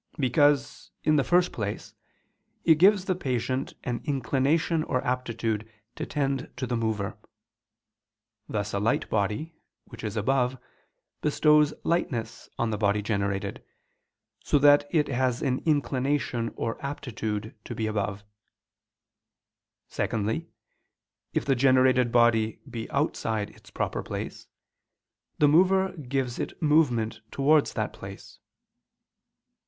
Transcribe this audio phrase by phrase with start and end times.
[0.17, 1.93] Because, in the first place,
[2.63, 7.19] it gives the patient an inclination or aptitude to tend to the mover:
[8.49, 9.53] thus a light body,
[9.85, 10.57] which is above,
[11.21, 13.63] bestows lightness on the body generated,
[14.43, 18.23] so that it has an inclination or aptitude to be above.
[19.87, 20.49] Secondly,
[21.31, 24.47] if the generated body be outside its proper place,
[25.37, 28.39] the mover gives it movement towards that place.